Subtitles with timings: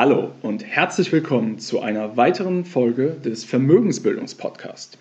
[0.00, 4.96] Hallo und herzlich willkommen zu einer weiteren Folge des Vermögensbildungspodcasts.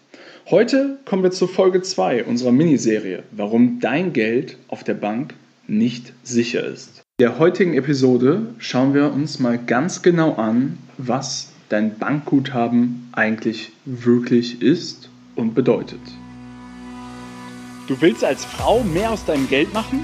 [0.49, 5.35] Heute kommen wir zu Folge 2 unserer Miniserie, warum dein Geld auf der Bank
[5.67, 7.03] nicht sicher ist.
[7.19, 13.73] In der heutigen Episode schauen wir uns mal ganz genau an, was dein Bankguthaben eigentlich
[13.85, 16.01] wirklich ist und bedeutet.
[17.87, 20.03] Du willst als Frau mehr aus deinem Geld machen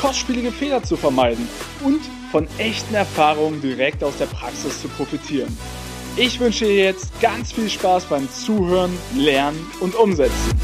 [0.00, 1.46] kostspielige Fehler zu vermeiden
[1.84, 2.00] und
[2.32, 5.54] von echten Erfahrungen direkt aus der Praxis zu profitieren.
[6.16, 10.58] Ich wünsche dir jetzt ganz viel Spaß beim Zuhören, Lernen und Umsetzen.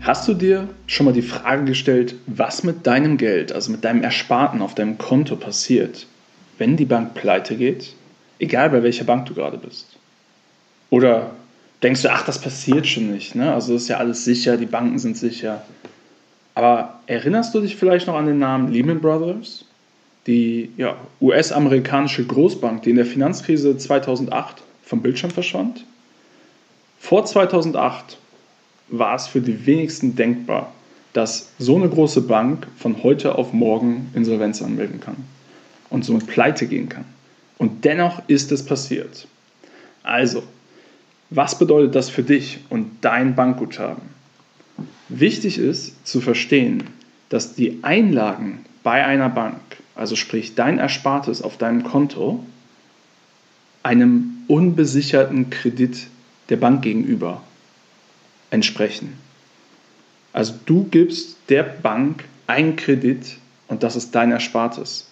[0.00, 4.02] Hast du dir schon mal die Frage gestellt, was mit deinem Geld, also mit deinem
[4.02, 6.06] Ersparten auf deinem Konto passiert,
[6.58, 7.94] wenn die Bank pleite geht?
[8.38, 9.96] Egal bei welcher Bank du gerade bist.
[10.90, 11.30] Oder
[11.82, 13.52] denkst du, ach, das passiert schon nicht, ne?
[13.52, 15.62] Also ist ja alles sicher, die Banken sind sicher.
[16.54, 19.64] Aber erinnerst du dich vielleicht noch an den Namen Lehman Brothers?
[20.26, 25.84] Die ja, US-amerikanische Großbank, die in der Finanzkrise 2008 vom Bildschirm verschwand?
[26.98, 28.16] Vor 2008
[28.88, 30.72] war es für die wenigsten denkbar,
[31.12, 35.16] dass so eine große Bank von heute auf morgen Insolvenz anmelden kann
[35.94, 37.04] und somit pleite gehen kann.
[37.56, 39.28] Und dennoch ist es passiert.
[40.02, 40.42] Also,
[41.30, 44.02] was bedeutet das für dich und dein Bankguthaben?
[45.08, 46.82] Wichtig ist zu verstehen,
[47.28, 49.60] dass die Einlagen bei einer Bank,
[49.94, 52.44] also sprich dein Erspartes auf deinem Konto,
[53.84, 56.08] einem unbesicherten Kredit
[56.48, 57.40] der Bank gegenüber
[58.50, 59.12] entsprechen.
[60.32, 63.36] Also du gibst der Bank einen Kredit
[63.68, 65.06] und das ist dein Erspartes.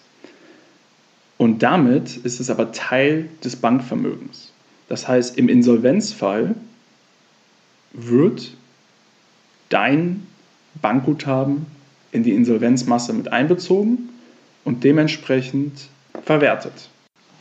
[1.37, 4.51] Und damit ist es aber Teil des Bankvermögens.
[4.87, 6.55] Das heißt, im Insolvenzfall
[7.93, 8.55] wird
[9.69, 10.27] dein
[10.81, 11.65] Bankguthaben
[12.11, 14.09] in die Insolvenzmasse mit einbezogen
[14.63, 15.89] und dementsprechend
[16.25, 16.89] verwertet.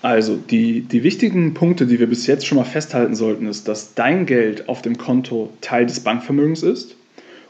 [0.01, 3.95] Also die, die wichtigen Punkte, die wir bis jetzt schon mal festhalten sollten, ist, dass
[3.95, 6.97] dein Geld auf dem Konto Teil des Bankvermögens ist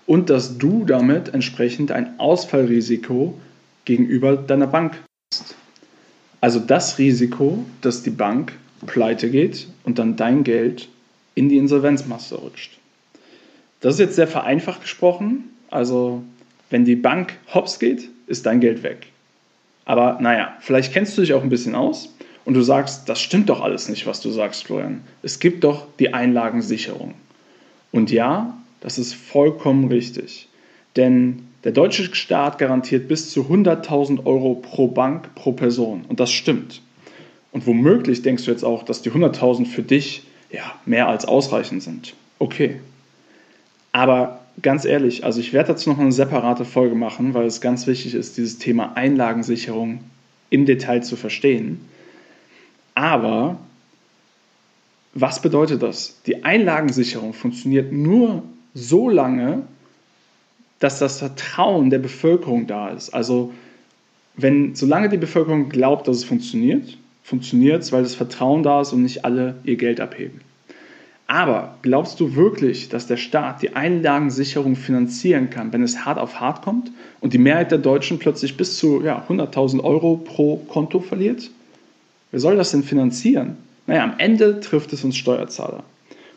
[0.07, 3.39] und dass du damit entsprechend ein Ausfallrisiko
[3.87, 5.01] gegenüber deiner Bank
[5.33, 5.55] hast.
[6.43, 8.53] Also das Risiko, dass die Bank
[8.85, 10.89] pleite geht und dann dein Geld
[11.37, 12.79] in die Insolvenzmasse rutscht.
[13.81, 15.45] Das ist jetzt sehr vereinfacht gesprochen.
[15.71, 16.23] Also
[16.69, 19.07] wenn die Bank hops geht, ist dein Geld weg.
[19.85, 22.13] Aber naja, vielleicht kennst du dich auch ein bisschen aus
[22.45, 25.03] und du sagst, das stimmt doch alles nicht, was du sagst, Florian.
[25.23, 27.15] Es gibt doch die Einlagensicherung.
[27.93, 30.49] Und ja, das ist vollkommen richtig.
[30.97, 36.05] Denn der deutsche Staat garantiert bis zu 100.000 Euro pro Bank pro Person.
[36.09, 36.83] Und das stimmt.
[37.53, 41.83] Und womöglich denkst du jetzt auch, dass die 100.000 für dich ja, mehr als ausreichend
[41.83, 42.15] sind.
[42.39, 42.81] Okay.
[43.93, 47.87] Aber ganz ehrlich, also ich werde dazu noch eine separate Folge machen, weil es ganz
[47.87, 50.01] wichtig ist, dieses Thema Einlagensicherung
[50.51, 51.81] im Detail zu verstehen.
[52.95, 53.59] Aber
[55.15, 56.21] was bedeutet das?
[56.27, 58.43] Die Einlagensicherung funktioniert nur
[58.75, 59.63] so lange,
[60.83, 63.11] dass das Vertrauen der Bevölkerung da ist.
[63.11, 63.53] Also
[64.35, 68.93] wenn, solange die Bevölkerung glaubt, dass es funktioniert, funktioniert es, weil das Vertrauen da ist
[68.93, 70.41] und nicht alle ihr Geld abheben.
[71.29, 76.41] Aber glaubst du wirklich, dass der Staat die Einlagensicherung finanzieren kann, wenn es hart auf
[76.41, 80.99] hart kommt und die Mehrheit der Deutschen plötzlich bis zu ja, 100.000 Euro pro Konto
[80.99, 81.49] verliert?
[82.33, 83.57] Wer soll das denn finanzieren?
[83.87, 85.85] Naja, am Ende trifft es uns Steuerzahler.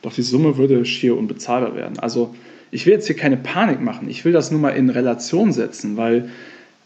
[0.04, 1.98] Doch die Summe würde schier unbezahlbar werden.
[1.98, 2.36] Also
[2.76, 4.10] ich will jetzt hier keine Panik machen.
[4.10, 6.30] Ich will das nur mal in Relation setzen, weil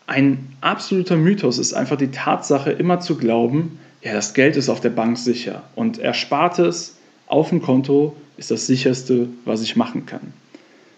[0.05, 4.81] ein absoluter Mythos ist einfach die Tatsache, immer zu glauben, ja, das Geld ist auf
[4.81, 6.95] der Bank sicher und Erspartes
[7.25, 10.31] auf dem Konto ist das sicherste, was ich machen kann.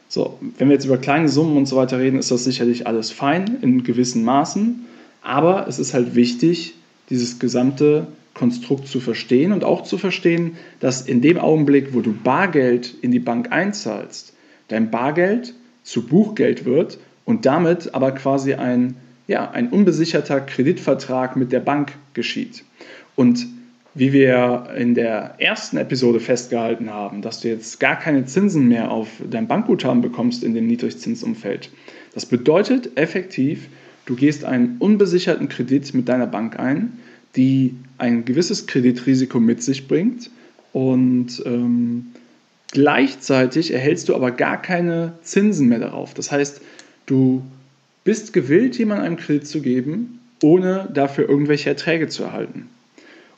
[0.09, 3.11] So, wenn wir jetzt über kleine Summen und so weiter reden, ist das sicherlich alles
[3.11, 4.85] fein in gewissen Maßen,
[5.21, 6.75] aber es ist halt wichtig,
[7.09, 12.11] dieses gesamte Konstrukt zu verstehen und auch zu verstehen, dass in dem Augenblick, wo du
[12.11, 14.33] Bargeld in die Bank einzahlst,
[14.71, 15.53] dein Bargeld
[15.83, 18.95] zu Buchgeld wird und damit aber quasi ein,
[19.27, 22.63] ja, ein unbesicherter Kreditvertrag mit der Bank geschieht.
[23.15, 23.47] Und
[23.93, 28.89] wie wir in der ersten Episode festgehalten haben, dass du jetzt gar keine Zinsen mehr
[28.89, 31.69] auf dein Bankguthaben bekommst in dem Niedrigzinsumfeld.
[32.13, 33.67] Das bedeutet effektiv,
[34.05, 36.99] du gehst einen unbesicherten Kredit mit deiner Bank ein,
[37.35, 40.29] die ein gewisses Kreditrisiko mit sich bringt
[40.73, 42.07] und ähm,
[42.71, 46.13] gleichzeitig erhältst du aber gar keine Zinsen mehr darauf.
[46.13, 46.61] Das heißt,
[47.05, 47.43] du
[48.03, 52.69] bist gewillt, jemandem einen Kredit zu geben, ohne dafür irgendwelche Erträge zu erhalten.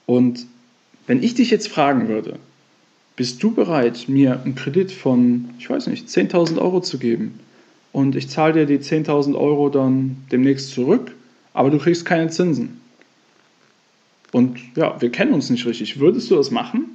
[0.06, 0.46] Und
[1.08, 2.40] wenn ich dich jetzt fragen würde,
[3.16, 7.40] bist du bereit, mir einen Kredit von, ich weiß nicht, 10.000 Euro zu geben
[7.92, 11.12] und ich zahle dir die 10.000 Euro dann demnächst zurück,
[11.54, 12.82] aber du kriegst keine Zinsen?
[14.32, 16.00] Und ja, wir kennen uns nicht richtig.
[16.00, 16.86] Würdest du das machen?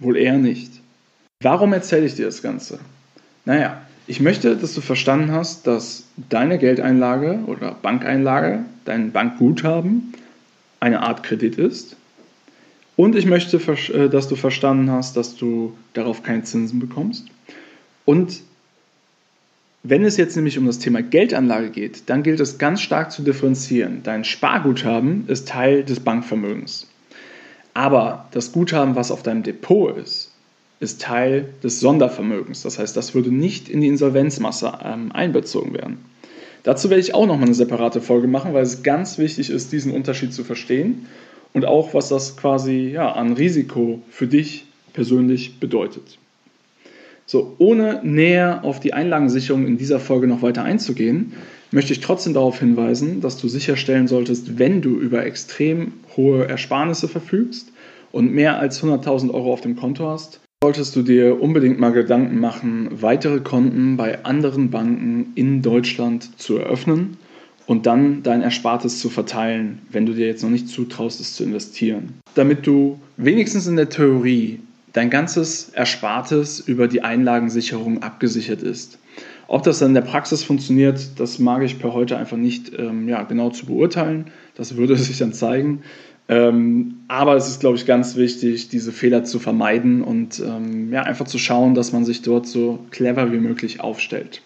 [0.00, 0.75] Wohl eher nicht.
[1.42, 2.78] Warum erzähle ich dir das Ganze?
[3.44, 10.14] Naja, ich möchte, dass du verstanden hast, dass deine Geldeinlage oder Bankeinlage, dein Bankguthaben
[10.80, 11.96] eine Art Kredit ist.
[12.96, 17.26] Und ich möchte, äh, dass du verstanden hast, dass du darauf keine Zinsen bekommst.
[18.06, 18.40] Und
[19.82, 23.22] wenn es jetzt nämlich um das Thema Geldanlage geht, dann gilt es ganz stark zu
[23.22, 24.02] differenzieren.
[24.02, 26.86] Dein Sparguthaben ist Teil des Bankvermögens.
[27.74, 30.32] Aber das Guthaben, was auf deinem Depot ist,
[30.80, 32.62] ist Teil des Sondervermögens.
[32.62, 35.98] Das heißt, das würde nicht in die Insolvenzmasse ähm, einbezogen werden.
[36.62, 39.92] Dazu werde ich auch nochmal eine separate Folge machen, weil es ganz wichtig ist, diesen
[39.92, 41.06] Unterschied zu verstehen
[41.52, 46.18] und auch, was das quasi ja, an Risiko für dich persönlich bedeutet.
[47.24, 51.32] So, ohne näher auf die Einlagensicherung in dieser Folge noch weiter einzugehen,
[51.70, 57.08] möchte ich trotzdem darauf hinweisen, dass du sicherstellen solltest, wenn du über extrem hohe Ersparnisse
[57.08, 57.72] verfügst
[58.12, 62.40] und mehr als 100.000 Euro auf dem Konto hast, solltest du dir unbedingt mal Gedanken
[62.40, 67.18] machen, weitere Konten bei anderen Banken in Deutschland zu eröffnen
[67.66, 71.44] und dann dein Erspartes zu verteilen, wenn du dir jetzt noch nicht zutraust, es zu
[71.44, 72.14] investieren.
[72.34, 74.58] Damit du wenigstens in der Theorie
[74.92, 78.98] dein ganzes Erspartes über die Einlagensicherung abgesichert ist.
[79.46, 83.06] Ob das dann in der Praxis funktioniert, das mag ich per heute einfach nicht ähm,
[83.06, 84.32] ja, genau zu beurteilen.
[84.56, 85.82] Das würde sich dann zeigen.
[86.28, 91.02] Ähm, aber es ist, glaube ich, ganz wichtig, diese Fehler zu vermeiden und ähm, ja,
[91.02, 94.42] einfach zu schauen, dass man sich dort so clever wie möglich aufstellt.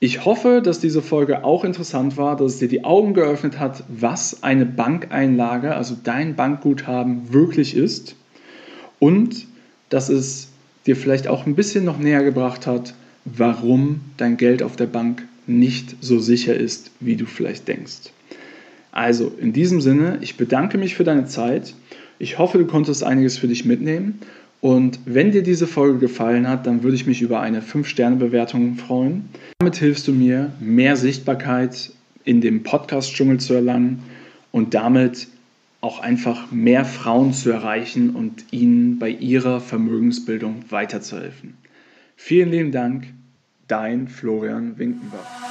[0.00, 3.82] Ich hoffe, dass diese Folge auch interessant war, dass es dir die Augen geöffnet hat,
[3.88, 8.14] was eine Bankeinlage, also dein Bankguthaben wirklich ist
[9.00, 9.46] und
[9.88, 10.48] dass es
[10.86, 12.94] dir vielleicht auch ein bisschen noch näher gebracht hat,
[13.24, 18.12] warum dein Geld auf der Bank nicht so sicher ist, wie du vielleicht denkst.
[18.98, 21.72] Also in diesem Sinne, ich bedanke mich für deine Zeit.
[22.18, 24.18] Ich hoffe, du konntest einiges für dich mitnehmen.
[24.60, 29.28] Und wenn dir diese Folge gefallen hat, dann würde ich mich über eine 5-Sterne-Bewertung freuen.
[29.60, 31.92] Damit hilfst du mir, mehr Sichtbarkeit
[32.24, 34.02] in dem Podcast-Dschungel zu erlangen
[34.50, 35.28] und damit
[35.80, 41.56] auch einfach mehr Frauen zu erreichen und ihnen bei ihrer Vermögensbildung weiterzuhelfen.
[42.16, 43.04] Vielen lieben Dank,
[43.68, 45.47] dein Florian Winkenbach.